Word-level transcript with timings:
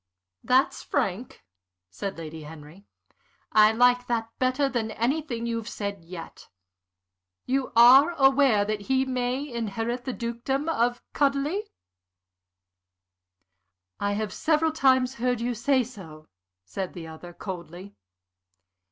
"That's 0.43 0.81
frank," 0.81 1.43
said 1.91 2.17
Lady 2.17 2.41
Henry. 2.41 2.87
"I 3.51 3.71
like 3.71 4.07
that 4.07 4.31
better 4.39 4.67
than 4.67 4.89
anything 4.89 5.45
you've 5.45 5.69
said 5.69 6.03
yet. 6.03 6.49
You 7.45 7.71
are 7.75 8.13
aware 8.17 8.65
that 8.65 8.81
he 8.89 9.05
may 9.05 9.47
inherit 9.47 10.05
the 10.05 10.13
dukedom 10.13 10.67
of 10.69 11.03
Chudleigh?" 11.13 11.67
"I 13.99 14.13
have 14.13 14.33
several 14.33 14.71
times 14.71 15.13
heard 15.21 15.39
you 15.39 15.53
say 15.53 15.83
so," 15.83 16.27
said 16.65 16.93
the 16.93 17.05
other, 17.05 17.31
coldly. 17.31 17.93